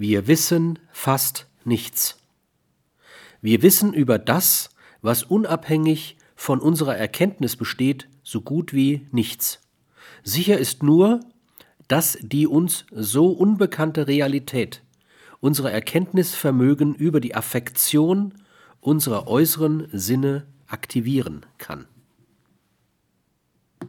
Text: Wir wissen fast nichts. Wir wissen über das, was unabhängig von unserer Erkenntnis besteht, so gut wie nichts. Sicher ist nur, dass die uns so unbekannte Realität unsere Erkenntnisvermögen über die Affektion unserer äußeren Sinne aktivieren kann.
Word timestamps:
Wir 0.00 0.28
wissen 0.28 0.78
fast 0.92 1.48
nichts. 1.64 2.18
Wir 3.40 3.62
wissen 3.62 3.92
über 3.92 4.20
das, 4.20 4.70
was 5.02 5.24
unabhängig 5.24 6.16
von 6.36 6.60
unserer 6.60 6.96
Erkenntnis 6.96 7.56
besteht, 7.56 8.06
so 8.22 8.40
gut 8.40 8.72
wie 8.72 9.08
nichts. 9.10 9.60
Sicher 10.22 10.56
ist 10.56 10.84
nur, 10.84 11.18
dass 11.88 12.16
die 12.20 12.46
uns 12.46 12.86
so 12.92 13.30
unbekannte 13.30 14.06
Realität 14.06 14.84
unsere 15.40 15.72
Erkenntnisvermögen 15.72 16.94
über 16.94 17.18
die 17.18 17.34
Affektion 17.34 18.34
unserer 18.80 19.26
äußeren 19.26 19.88
Sinne 19.92 20.46
aktivieren 20.68 21.44
kann. 21.58 21.88